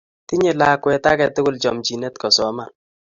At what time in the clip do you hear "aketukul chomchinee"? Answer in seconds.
1.11-2.15